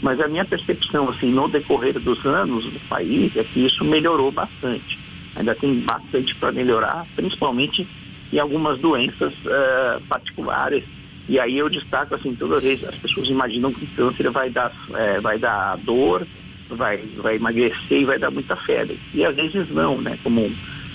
Mas 0.00 0.18
a 0.18 0.26
minha 0.26 0.46
percepção, 0.46 1.10
assim, 1.10 1.30
no 1.30 1.46
decorrer 1.46 1.98
dos 2.00 2.24
anos 2.24 2.64
do 2.64 2.80
país, 2.88 3.36
é 3.36 3.44
que 3.44 3.66
isso 3.66 3.84
melhorou 3.84 4.32
bastante. 4.32 4.98
Ainda 5.36 5.54
tem 5.54 5.80
bastante 5.80 6.34
para 6.36 6.50
melhorar, 6.50 7.06
principalmente 7.14 7.86
em 8.32 8.38
algumas 8.38 8.78
doenças 8.80 9.34
uh, 9.44 10.02
particulares 10.08 10.84
e 11.28 11.38
aí 11.38 11.58
eu 11.58 11.68
destaco 11.68 12.14
assim, 12.14 12.34
toda 12.34 12.58
vez 12.58 12.82
as 12.82 12.96
pessoas 12.96 13.28
imaginam 13.28 13.72
que 13.72 13.86
câncer 13.86 14.28
vai 14.30 14.50
dar, 14.50 14.72
é, 14.94 15.20
vai 15.20 15.38
dar 15.38 15.76
dor, 15.78 16.26
vai, 16.68 16.96
vai 17.16 17.36
emagrecer 17.36 18.00
e 18.00 18.04
vai 18.04 18.18
dar 18.18 18.30
muita 18.30 18.56
febre. 18.56 18.98
E 19.14 19.24
às 19.24 19.36
vezes 19.36 19.70
não, 19.70 20.00
né? 20.00 20.18
Como 20.22 20.50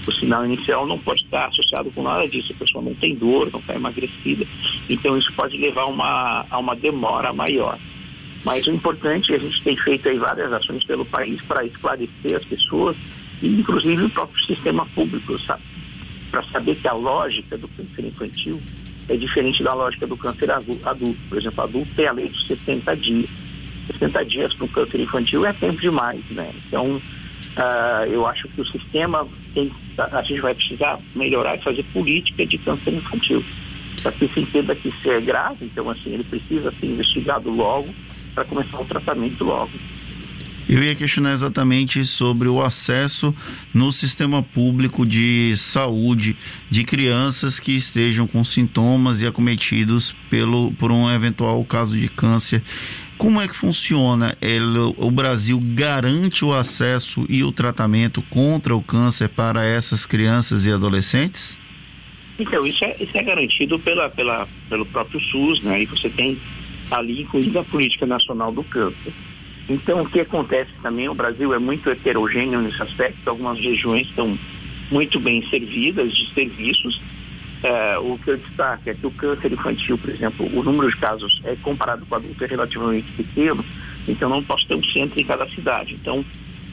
o 0.07 0.13
sinal 0.13 0.45
inicial 0.45 0.87
não 0.87 0.97
pode 0.97 1.23
estar 1.23 1.47
associado 1.47 1.91
com 1.91 2.03
nada 2.03 2.27
disso, 2.27 2.53
a 2.53 2.57
pessoa 2.57 2.83
não 2.83 2.93
tem 2.95 3.15
dor, 3.15 3.51
não 3.51 3.59
está 3.59 3.75
emagrecida. 3.75 4.45
Então 4.89 5.17
isso 5.17 5.31
pode 5.33 5.57
levar 5.57 5.85
uma, 5.85 6.45
a 6.49 6.57
uma 6.57 6.75
demora 6.75 7.33
maior. 7.33 7.77
Mas 8.45 8.65
o 8.67 8.71
importante, 8.71 9.33
a 9.33 9.37
gente 9.37 9.61
tem 9.61 9.75
feito 9.75 10.07
aí 10.07 10.17
várias 10.17 10.51
ações 10.53 10.83
pelo 10.85 11.05
país 11.05 11.41
para 11.41 11.65
esclarecer 11.65 12.37
as 12.37 12.45
pessoas, 12.45 12.95
inclusive 13.41 14.03
o 14.03 14.09
próprio 14.09 14.45
sistema 14.45 14.85
público, 14.95 15.37
sabe? 15.39 15.63
Para 16.31 16.43
saber 16.43 16.75
que 16.75 16.87
a 16.87 16.93
lógica 16.93 17.57
do 17.57 17.67
câncer 17.67 18.05
infantil 18.05 18.61
é 19.09 19.15
diferente 19.15 19.63
da 19.63 19.73
lógica 19.73 20.05
do 20.05 20.17
câncer 20.17 20.51
adulto. 20.51 21.17
Por 21.29 21.37
exemplo, 21.37 21.63
adulto 21.63 21.93
tem 21.95 22.07
a 22.07 22.13
lei 22.13 22.29
dos 22.29 22.47
60 22.47 22.95
dias. 22.97 23.29
60 23.87 24.25
dias 24.25 24.53
para 24.53 24.65
o 24.65 24.69
câncer 24.69 24.99
infantil 24.99 25.45
é 25.45 25.53
tempo 25.53 25.79
demais, 25.79 26.23
né? 26.29 26.53
Então, 26.67 27.01
uh, 27.57 28.05
eu 28.05 28.25
acho 28.25 28.47
que 28.49 28.61
o 28.61 28.65
sistema 28.67 29.27
tem, 29.53 29.71
a 29.97 30.21
gente 30.21 30.41
vai 30.41 30.53
precisar 30.53 30.99
melhorar 31.15 31.57
e 31.57 31.63
fazer 31.63 31.83
política 31.93 32.45
de 32.45 32.57
câncer 32.59 32.93
infantil. 32.93 33.43
Para 34.01 34.11
que 34.11 34.27
se 34.27 34.39
entenda 34.39 34.75
que 34.75 34.89
isso 34.89 35.09
é 35.09 35.19
grave, 35.19 35.65
então 35.65 35.89
assim, 35.89 36.13
ele 36.13 36.23
precisa 36.23 36.71
ser 36.79 36.85
investigado 36.85 37.49
logo 37.49 37.93
para 38.33 38.45
começar 38.45 38.79
o 38.79 38.85
tratamento 38.85 39.43
logo. 39.43 39.71
Eu 40.69 40.83
ia 40.83 40.93
questionar 40.95 41.31
exatamente 41.31 42.03
sobre 42.03 42.49
o 42.49 42.61
acesso 42.61 43.33
no 43.73 43.89
sistema 43.89 44.43
público 44.43 45.05
de 45.05 45.53
saúde 45.55 46.35
de 46.69 46.83
crianças 46.83 47.57
que 47.57 47.71
estejam 47.71 48.27
com 48.27 48.43
sintomas 48.43 49.21
e 49.21 49.27
acometidos 49.27 50.13
pelo, 50.29 50.73
por 50.73 50.91
um 50.91 51.09
eventual 51.09 51.63
caso 51.63 51.97
de 51.97 52.09
câncer. 52.09 52.61
Como 53.17 53.41
é 53.41 53.47
que 53.47 53.55
funciona? 53.55 54.37
Ele, 54.41 54.93
o 54.95 55.09
Brasil 55.09 55.59
garante 55.73 56.45
o 56.45 56.53
acesso 56.53 57.25
e 57.27 57.43
o 57.43 57.51
tratamento 57.51 58.21
contra 58.29 58.75
o 58.75 58.81
câncer 58.81 59.29
para 59.29 59.65
essas 59.65 60.05
crianças 60.05 60.67
e 60.67 60.71
adolescentes? 60.71 61.57
Então, 62.39 62.65
isso 62.65 62.85
é, 62.85 62.95
isso 62.99 63.17
é 63.17 63.23
garantido 63.23 63.79
pela, 63.79 64.09
pela, 64.09 64.47
pelo 64.69 64.85
próprio 64.85 65.19
SUS, 65.19 65.63
né? 65.63 65.81
E 65.81 65.85
você 65.87 66.09
tem 66.09 66.37
ali 66.91 67.21
inclusive 67.21 67.57
a 67.57 67.63
política 67.63 68.05
nacional 68.05 68.51
do 68.51 68.63
câncer. 68.63 69.11
Então, 69.67 70.01
o 70.01 70.09
que 70.09 70.19
acontece 70.19 70.71
também, 70.81 71.09
o 71.09 71.15
Brasil 71.15 71.53
é 71.53 71.59
muito 71.59 71.89
heterogêneo 71.89 72.61
nesse 72.61 72.81
aspecto, 72.81 73.27
algumas 73.27 73.59
regiões 73.59 74.07
estão 74.07 74.37
muito 74.89 75.19
bem 75.19 75.45
servidas 75.49 76.15
de 76.15 76.33
serviços. 76.33 77.01
É, 77.63 77.97
o 77.97 78.17
que 78.19 78.31
eu 78.31 78.37
destaco 78.37 78.89
é 78.89 78.93
que 78.93 79.07
o 79.07 79.11
câncer 79.11 79.51
infantil, 79.51 79.97
por 79.97 80.09
exemplo, 80.09 80.45
o 80.57 80.63
número 80.63 80.89
de 80.89 80.97
casos 80.97 81.41
é 81.43 81.55
comparado 81.55 82.05
com 82.05 82.15
adulto 82.15 82.43
é 82.43 82.47
relativamente 82.47 83.11
pequeno, 83.13 83.65
então 84.07 84.29
não 84.29 84.43
posso 84.43 84.67
ter 84.67 84.75
um 84.75 84.83
centro 84.83 85.19
em 85.19 85.25
cada 85.25 85.47
cidade. 85.49 85.95
Então, 85.95 86.23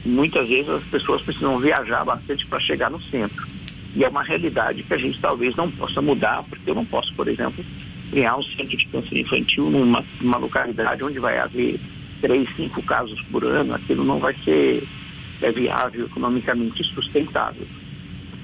muitas 0.05 0.47
vezes 0.47 0.69
as 0.69 0.83
pessoas 0.83 1.21
precisam 1.23 1.59
viajar 1.59 2.05
bastante 2.05 2.45
para 2.45 2.59
chegar 2.59 2.91
no 2.91 3.01
centro. 3.01 3.47
E 3.95 4.03
é 4.03 4.09
uma 4.09 4.23
realidade 4.23 4.83
que 4.83 4.93
a 4.93 4.97
gente 4.97 5.19
talvez 5.19 5.55
não 5.55 5.71
possa 5.71 6.01
mudar, 6.01 6.43
porque 6.43 6.69
eu 6.69 6.75
não 6.75 6.85
posso, 6.85 7.13
por 7.15 7.27
exemplo, 7.27 7.65
criar 8.11 8.37
um 8.37 8.43
centro 8.43 8.77
de 8.77 8.85
câncer 8.87 9.17
infantil 9.17 9.69
numa, 9.69 10.03
numa 10.21 10.37
localidade 10.37 11.03
onde 11.03 11.17
vai 11.17 11.39
haver 11.39 11.79
três, 12.21 12.47
cinco 12.55 12.83
casos 12.83 13.19
por 13.31 13.43
ano, 13.43 13.73
aquilo 13.73 14.03
não 14.03 14.19
vai 14.19 14.35
ser 14.43 14.87
é 15.41 15.51
viável, 15.51 16.05
economicamente 16.05 16.83
sustentável. 16.93 17.67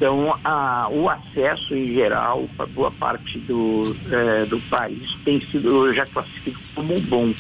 Então, 0.01 0.35
a, 0.43 0.89
o 0.89 1.07
acesso 1.07 1.75
em 1.75 1.93
geral 1.93 2.49
para 2.57 2.65
boa 2.65 2.89
parte 2.89 3.37
do, 3.37 3.95
é, 4.09 4.45
do 4.47 4.59
país 4.61 5.15
tem 5.23 5.39
sido 5.51 5.93
já 5.93 6.07
classificado 6.07 6.65
como 6.73 6.99
bom. 7.01 7.31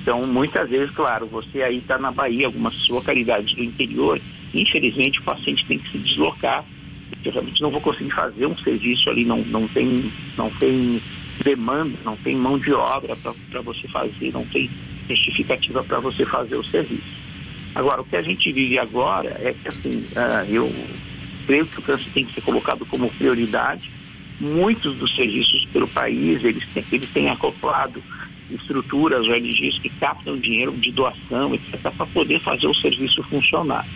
Então, 0.00 0.26
muitas 0.26 0.70
vezes, 0.70 0.90
claro, 0.94 1.26
você 1.26 1.62
aí 1.62 1.76
está 1.76 1.98
na 1.98 2.10
Bahia, 2.10 2.46
algumas 2.46 2.88
localidades 2.88 3.54
do 3.54 3.62
interior, 3.62 4.18
infelizmente 4.54 5.20
o 5.20 5.24
paciente 5.24 5.66
tem 5.66 5.78
que 5.78 5.90
se 5.90 5.98
deslocar, 5.98 6.64
porque 7.10 7.28
realmente 7.28 7.60
não 7.60 7.70
vou 7.70 7.82
conseguir 7.82 8.12
fazer 8.12 8.46
um 8.46 8.56
serviço 8.56 9.10
ali, 9.10 9.26
não, 9.26 9.42
não, 9.42 9.68
tem, 9.68 10.10
não 10.38 10.48
tem 10.52 11.02
demanda, 11.44 11.98
não 12.02 12.16
tem 12.16 12.34
mão 12.34 12.58
de 12.58 12.72
obra 12.72 13.14
para 13.14 13.60
você 13.60 13.86
fazer, 13.88 14.32
não 14.32 14.46
tem 14.46 14.70
justificativa 15.06 15.84
para 15.84 16.00
você 16.00 16.24
fazer 16.24 16.56
o 16.56 16.64
serviço. 16.64 17.24
Agora, 17.74 18.00
o 18.00 18.06
que 18.06 18.16
a 18.16 18.22
gente 18.22 18.50
vive 18.50 18.78
agora 18.78 19.36
é 19.38 19.52
que, 19.52 19.68
assim, 19.68 20.02
uh, 20.16 20.50
eu 20.50 20.72
creio 21.46 21.66
que 21.66 21.78
o 21.78 21.82
câncer 21.82 22.10
tem 22.12 22.24
que 22.24 22.34
ser 22.34 22.40
colocado 22.40 22.84
como 22.86 23.10
prioridade. 23.10 23.90
Muitos 24.40 24.96
dos 24.96 25.14
serviços 25.14 25.64
pelo 25.66 25.86
país, 25.86 26.42
eles 26.42 26.66
têm, 26.68 26.84
eles 26.90 27.08
têm 27.10 27.30
acoplado 27.30 28.02
estruturas, 28.50 29.26
ONGs 29.26 29.78
que 29.78 29.88
captam 29.88 30.38
dinheiro 30.38 30.72
de 30.72 30.90
doação, 30.90 31.54
etc., 31.54 31.80
para 31.80 32.06
poder 32.06 32.40
fazer 32.40 32.66
o 32.66 32.74
serviço 32.74 33.22
funcionar. 33.24 33.86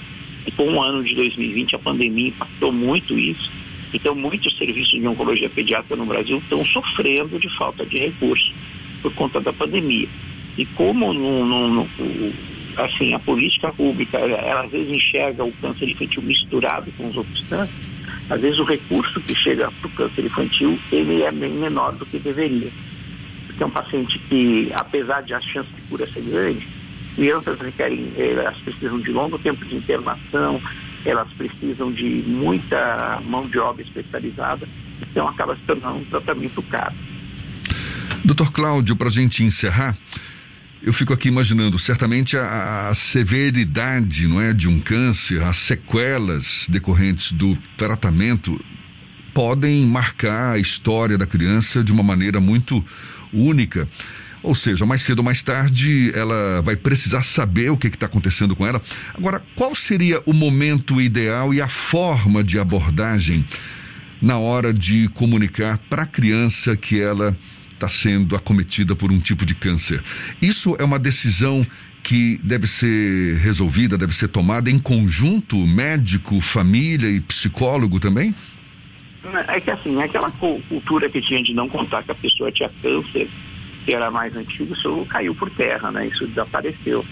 E 0.46 0.50
com 0.50 0.72
o 0.72 0.82
ano 0.82 1.02
de 1.02 1.14
2020, 1.14 1.76
a 1.76 1.78
pandemia 1.78 2.28
impactou 2.28 2.72
muito 2.72 3.18
isso. 3.18 3.50
Então, 3.92 4.14
muitos 4.14 4.56
serviços 4.56 4.98
de 4.98 5.06
oncologia 5.06 5.48
pediátrica 5.48 5.96
no 5.96 6.06
Brasil 6.06 6.38
estão 6.38 6.64
sofrendo 6.64 7.38
de 7.38 7.48
falta 7.56 7.84
de 7.84 7.98
recursos 7.98 8.52
por 9.02 9.12
conta 9.14 9.40
da 9.40 9.52
pandemia. 9.52 10.08
E 10.56 10.66
como 10.66 11.12
no, 11.12 11.46
no, 11.46 11.68
no, 11.68 11.88
assim, 12.78 13.14
a 13.14 13.18
política 13.18 13.72
pública, 13.72 14.18
ela, 14.18 14.38
ela, 14.38 14.64
às 14.64 14.70
vezes 14.70 14.92
enxerga 14.92 15.44
o 15.44 15.52
câncer 15.52 15.88
infantil 15.88 16.22
misturado 16.22 16.90
com 16.96 17.08
os 17.08 17.16
outros 17.16 17.44
cânceres, 17.48 17.88
às 18.30 18.40
vezes 18.40 18.58
o 18.58 18.64
recurso 18.64 19.20
que 19.20 19.34
chega 19.34 19.70
para 19.70 19.88
o 19.88 19.90
câncer 19.90 20.24
infantil, 20.24 20.78
ele 20.92 21.22
é 21.22 21.30
bem 21.30 21.52
menor 21.52 21.92
do 21.92 22.04
que 22.04 22.18
deveria. 22.18 22.70
Porque 23.46 23.62
é 23.62 23.66
um 23.66 23.70
paciente 23.70 24.18
que, 24.28 24.70
apesar 24.74 25.22
de 25.22 25.34
a 25.34 25.40
chance 25.40 25.68
de 25.74 25.82
cura 25.82 26.06
ser 26.06 26.20
grande, 26.22 26.68
crianças 27.14 27.58
requerem, 27.58 28.12
elas 28.16 28.56
precisam 28.58 29.00
de 29.00 29.10
longo 29.10 29.38
tempo 29.38 29.64
de 29.64 29.76
internação, 29.76 30.60
elas 31.04 31.28
precisam 31.32 31.90
de 31.90 32.22
muita 32.26 33.20
mão 33.24 33.46
de 33.46 33.58
obra 33.58 33.82
especializada, 33.82 34.68
então 35.00 35.26
acaba 35.26 35.56
se 35.56 35.62
tornando 35.62 35.98
um 35.98 36.04
tratamento 36.04 36.62
caro. 36.62 36.94
Doutor 38.24 38.52
Cláudio, 38.52 38.94
para 38.94 39.08
a 39.08 39.10
gente 39.10 39.42
encerrar, 39.42 39.96
eu 40.82 40.92
fico 40.92 41.12
aqui 41.12 41.28
imaginando, 41.28 41.78
certamente 41.78 42.36
a, 42.36 42.88
a, 42.88 42.94
severidade, 42.94 44.26
não 44.26 44.40
é, 44.40 44.52
de 44.52 44.68
um 44.68 44.80
câncer, 44.80 45.42
as 45.42 45.56
sequelas 45.56 46.66
decorrentes 46.68 47.32
do 47.32 47.56
tratamento 47.76 48.58
podem 49.34 49.84
marcar 49.86 50.52
a 50.52 50.58
história 50.58 51.18
da 51.18 51.26
criança 51.26 51.82
de 51.82 51.92
uma 51.92 52.02
maneira 52.02 52.40
muito 52.40 52.84
única. 53.32 53.88
Ou 54.42 54.54
seja, 54.54 54.86
mais 54.86 55.02
cedo 55.02 55.18
ou 55.18 55.24
mais 55.24 55.42
tarde 55.42 56.12
ela 56.14 56.62
vai 56.62 56.76
precisar 56.76 57.22
saber 57.22 57.70
o 57.70 57.76
que 57.76 57.88
está 57.88 58.06
acontecendo 58.06 58.54
com 58.54 58.66
ela. 58.66 58.80
Agora, 59.14 59.42
qual 59.56 59.74
seria 59.74 60.22
o 60.26 60.32
momento 60.32 61.00
ideal 61.00 61.52
e 61.52 61.60
a 61.60 61.68
forma 61.68 62.42
de 62.42 62.58
abordagem 62.58 63.44
na 64.22 64.38
hora 64.38 64.72
de 64.72 65.08
comunicar 65.08 65.78
para 65.90 66.02
a 66.02 66.06
criança 66.06 66.76
que 66.76 67.00
ela 67.00 67.36
está 67.78 67.88
sendo 67.88 68.34
acometida 68.36 68.94
por 68.94 69.10
um 69.10 69.18
tipo 69.18 69.46
de 69.46 69.54
câncer. 69.54 70.02
Isso 70.42 70.76
é 70.78 70.84
uma 70.84 70.98
decisão 70.98 71.64
que 72.02 72.38
deve 72.42 72.66
ser 72.66 73.36
resolvida, 73.36 73.98
deve 73.98 74.14
ser 74.14 74.28
tomada 74.28 74.70
em 74.70 74.78
conjunto, 74.78 75.56
médico, 75.66 76.40
família 76.40 77.08
e 77.08 77.20
psicólogo 77.20 78.00
também? 78.00 78.34
É 79.48 79.60
que 79.60 79.70
assim, 79.70 80.00
aquela 80.00 80.30
cultura 80.30 81.08
que 81.08 81.20
tinha 81.20 81.42
de 81.42 81.52
não 81.52 81.68
contar 81.68 82.02
que 82.02 82.10
a 82.10 82.14
pessoa 82.14 82.50
tinha 82.50 82.70
câncer, 82.80 83.28
que 83.84 83.92
era 83.92 84.10
mais 84.10 84.34
antigo, 84.34 84.74
isso 84.74 85.06
caiu 85.10 85.34
por 85.34 85.50
terra, 85.50 85.90
né? 85.90 86.06
Isso 86.06 86.26
desapareceu. 86.26 87.04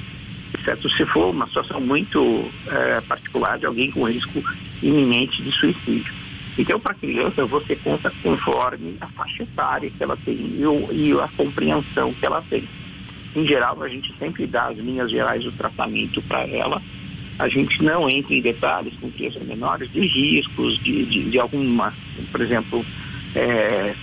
exceto 0.59 0.89
se 0.91 1.05
for 1.07 1.31
uma 1.31 1.47
situação 1.49 1.81
muito 1.81 2.51
é, 2.69 3.01
particular 3.03 3.59
de 3.59 3.67
alguém 3.67 3.91
com 3.91 4.09
risco 4.09 4.43
iminente 4.83 5.43
de 5.43 5.53
suicídio. 5.53 6.15
Então, 6.59 6.81
para 6.81 6.93
a 6.93 6.97
criança, 6.97 7.45
você 7.45 7.77
conta 7.77 8.11
conforme 8.23 8.97
a 9.01 9.07
faixa 9.09 9.43
etária 9.43 9.91
que 9.91 10.03
ela 10.03 10.17
tem 10.17 10.35
e, 10.35 10.65
e 10.93 11.13
a 11.21 11.29
compreensão 11.37 12.13
que 12.13 12.25
ela 12.25 12.43
tem. 12.49 12.67
Em 13.35 13.47
geral, 13.47 13.83
a 13.83 13.89
gente 13.89 14.15
sempre 14.19 14.47
dá 14.47 14.69
as 14.69 14.79
linhas 14.79 15.11
gerais 15.11 15.45
do 15.45 15.53
tratamento 15.53 16.23
para 16.23 16.47
ela. 16.47 16.81
A 17.39 17.49
gente 17.49 17.83
não 17.83 18.09
entra 18.09 18.35
em 18.35 18.41
detalhes 18.41 18.95
com 18.99 19.11
crianças 19.11 19.43
menores 19.47 19.93
de 19.93 20.01
riscos, 20.01 20.83
de, 20.83 21.05
de, 21.05 21.31
de 21.31 21.39
alguma, 21.39 21.93
por 22.33 22.41
exemplo, 22.41 22.85
é, 23.35 23.95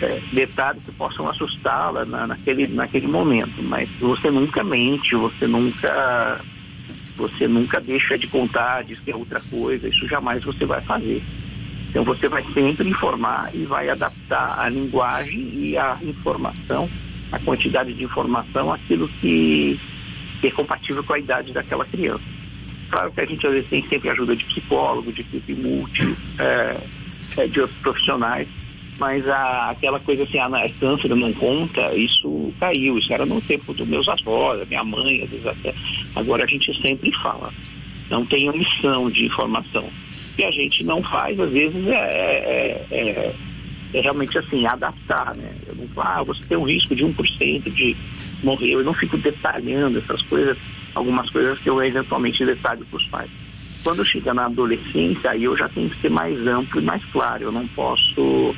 é, 0.00 0.22
detalhes 0.32 0.82
que 0.82 0.92
possam 0.92 1.28
assustá-la 1.28 2.06
na, 2.06 2.26
naquele, 2.26 2.66
naquele 2.68 3.06
momento. 3.06 3.62
Mas 3.62 3.90
você 4.00 4.30
nunca 4.30 4.64
mente, 4.64 5.14
você 5.14 5.46
nunca, 5.46 6.40
você 7.14 7.46
nunca 7.46 7.78
deixa 7.78 8.16
de 8.16 8.26
contar, 8.28 8.84
diz 8.84 8.98
que 9.00 9.10
é 9.10 9.16
outra 9.16 9.40
coisa, 9.50 9.86
isso 9.86 10.08
jamais 10.08 10.42
você 10.42 10.64
vai 10.64 10.80
fazer. 10.80 11.22
Então 11.90 12.04
você 12.04 12.28
vai 12.28 12.44
sempre 12.52 12.88
informar 12.88 13.50
e 13.54 13.64
vai 13.64 13.88
adaptar 13.88 14.58
a 14.58 14.68
linguagem 14.68 15.50
e 15.54 15.76
a 15.76 15.98
informação, 16.02 16.88
a 17.32 17.38
quantidade 17.38 17.92
de 17.94 18.04
informação, 18.04 18.72
aquilo 18.72 19.08
que, 19.20 19.78
é 20.42 20.50
compatível 20.50 21.02
com 21.02 21.14
a 21.14 21.18
idade 21.18 21.52
daquela 21.52 21.84
criança. 21.84 22.22
Claro 22.90 23.10
que 23.10 23.20
a 23.20 23.26
gente 23.26 23.44
às 23.46 23.52
vezes 23.52 23.68
tem 23.68 23.86
sempre 23.88 24.10
ajuda 24.10 24.36
de 24.36 24.44
psicólogo, 24.44 25.12
de 25.12 25.22
equipe 25.22 25.54
multi, 25.54 26.16
é, 26.38 26.76
é, 27.36 27.46
de 27.48 27.60
outros 27.60 27.78
profissionais, 27.80 28.46
mas 29.00 29.26
a, 29.28 29.70
aquela 29.70 29.98
coisa 29.98 30.22
assim, 30.22 30.38
a, 30.38 30.46
a 30.46 30.68
câncer 30.78 31.08
não 31.16 31.32
conta, 31.32 31.98
isso 31.98 32.52
caiu, 32.60 32.98
isso 32.98 33.12
era 33.12 33.26
no 33.26 33.40
tempo 33.40 33.74
dos 33.74 33.86
meus 33.88 34.08
avós, 34.08 34.60
da 34.60 34.66
minha 34.66 34.84
mãe, 34.84 35.22
às 35.22 35.30
vezes 35.30 35.46
até. 35.46 35.74
Agora 36.14 36.44
a 36.44 36.46
gente 36.46 36.72
sempre 36.80 37.10
fala, 37.22 37.52
não 38.08 38.24
tem 38.24 38.48
omissão 38.48 39.10
de 39.10 39.26
informação 39.26 39.90
que 40.36 40.44
a 40.44 40.50
gente 40.50 40.84
não 40.84 41.02
faz, 41.02 41.40
às 41.40 41.50
vezes, 41.50 41.86
é, 41.86 41.92
é, 41.92 42.86
é, 42.90 43.34
é 43.94 44.00
realmente 44.00 44.36
assim, 44.38 44.66
adaptar, 44.66 45.34
né? 45.36 45.54
Eu 45.66 45.74
não 45.74 45.86
ah, 45.96 46.22
você 46.22 46.46
tem 46.46 46.58
um 46.58 46.64
risco 46.64 46.94
de 46.94 47.04
1% 47.04 47.72
de 47.72 47.96
morrer. 48.42 48.72
Eu 48.72 48.82
não 48.82 48.92
fico 48.92 49.16
detalhando 49.16 49.98
essas 49.98 50.20
coisas, 50.22 50.58
algumas 50.94 51.28
coisas 51.30 51.58
que 51.58 51.70
eu 51.70 51.82
eventualmente 51.82 52.44
detalho 52.44 52.84
para 52.84 52.96
os 52.96 53.06
pais. 53.06 53.30
Quando 53.82 54.04
chega 54.04 54.34
na 54.34 54.46
adolescência, 54.46 55.30
aí 55.30 55.44
eu 55.44 55.56
já 55.56 55.68
tenho 55.68 55.88
que 55.88 55.96
ser 55.96 56.10
mais 56.10 56.38
amplo 56.46 56.80
e 56.80 56.84
mais 56.84 57.04
claro. 57.06 57.44
Eu 57.44 57.52
não 57.52 57.66
posso, 57.68 58.54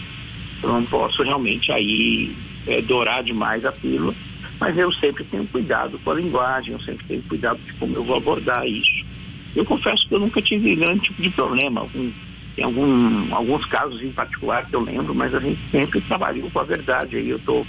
eu 0.63 0.69
não 0.69 0.85
posso 0.87 1.23
realmente 1.23 1.71
aí 1.71 2.35
é, 2.67 2.83
dourar 2.83 3.23
demais 3.23 3.65
a 3.65 3.73
pílula, 3.73 4.15
mas 4.59 4.77
eu 4.77 4.91
sempre 4.95 5.23
tenho 5.25 5.47
cuidado 5.47 5.99
com 6.01 6.11
a 6.11 6.15
linguagem, 6.15 6.73
eu 6.73 6.81
sempre 6.81 7.07
tenho 7.07 7.23
cuidado 7.23 7.63
de 7.63 7.73
como 7.75 7.95
eu 7.95 8.05
vou 8.05 8.17
abordar 8.17 8.67
isso. 8.67 9.08
Eu 9.55 9.65
confesso 9.65 10.07
que 10.09 10.15
eu 10.15 10.21
nunca 10.21 10.41
tive 10.43 10.77
grande 10.77 11.01
tipo 11.01 11.23
de 11.23 11.31
problema. 11.31 11.81
Algum, 11.81 12.11
tem 12.55 12.65
algum, 12.65 13.35
alguns 13.35 13.65
casos 13.67 14.03
em 14.03 14.13
particular 14.13 14.67
que 14.67 14.75
eu 14.75 14.81
lembro, 14.81 15.15
mas 15.15 15.35
a 15.35 15.41
gente 15.41 15.65
sempre 15.69 16.01
trabalhou 16.03 16.51
com 16.51 16.61
a 16.61 16.65
verdade. 16.65 17.17
Aí 17.17 17.29
eu 17.29 17.37
estou 17.37 17.67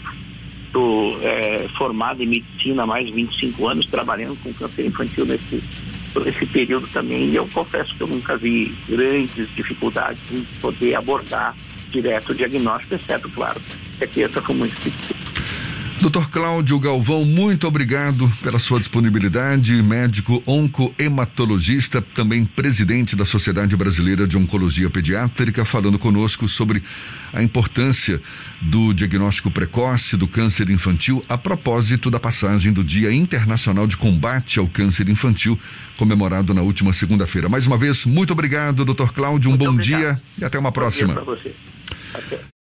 tô, 0.71 1.17
é, 1.21 1.67
formado 1.77 2.21
em 2.23 2.27
medicina 2.27 2.83
há 2.83 2.87
mais 2.87 3.05
de 3.05 3.13
25 3.13 3.67
anos, 3.67 3.85
trabalhando 3.87 4.35
com 4.41 4.53
câncer 4.53 4.85
infantil 4.85 5.25
nesse, 5.25 5.63
nesse 6.23 6.45
período 6.47 6.87
também. 6.87 7.29
E 7.29 7.35
eu 7.35 7.47
confesso 7.47 7.95
que 7.95 8.01
eu 8.01 8.07
nunca 8.07 8.37
vi 8.37 8.73
grandes 8.87 9.53
dificuldades 9.55 10.21
em 10.31 10.43
poder 10.61 10.95
abordar 10.95 11.55
direto 11.89 12.31
o 12.31 12.35
diagnóstico, 12.35 12.95
exceto, 12.95 13.29
claro, 13.29 13.59
a 13.99 14.07
criança 14.07 14.41
foi 14.41 14.55
muito. 14.55 15.18
Dr. 15.99 16.29
Cláudio 16.31 16.79
Galvão, 16.79 17.25
muito 17.25 17.67
obrigado 17.67 18.31
pela 18.41 18.57
sua 18.57 18.79
disponibilidade, 18.79 19.83
médico 19.83 20.41
oncohematologista, 20.47 22.01
também 22.01 22.45
presidente 22.45 23.17
da 23.17 23.25
Sociedade 23.25 23.75
Brasileira 23.75 24.25
de 24.25 24.37
Oncologia 24.37 24.89
Pediátrica, 24.89 25.65
falando 25.65 25.99
conosco 25.99 26.47
sobre 26.47 26.81
a 27.33 27.43
importância 27.43 28.21
do 28.61 28.93
diagnóstico 28.93 29.51
precoce 29.51 30.15
do 30.15 30.25
câncer 30.25 30.69
infantil 30.69 31.23
a 31.27 31.37
propósito 31.37 32.09
da 32.09 32.19
passagem 32.19 32.71
do 32.71 32.81
Dia 32.81 33.11
Internacional 33.11 33.85
de 33.85 33.97
Combate 33.97 34.57
ao 34.57 34.67
Câncer 34.69 35.09
Infantil, 35.09 35.59
comemorado 35.97 36.53
na 36.53 36.61
última 36.61 36.93
segunda-feira. 36.93 37.49
Mais 37.49 37.67
uma 37.67 37.77
vez, 37.77 38.05
muito 38.05 38.31
obrigado, 38.31 38.85
Dr. 38.85 39.11
Cláudio, 39.11 39.49
um 39.49 39.57
muito 39.57 39.65
bom 39.65 39.73
obrigado. 39.73 39.99
dia 39.99 40.21
e 40.37 40.45
até 40.45 40.57
uma 40.57 40.71
próxima. 40.71 41.13
Bom 41.13 41.25
dia 41.25 41.25
para 41.25 41.35
você. 41.35 41.55
Até. 42.13 42.58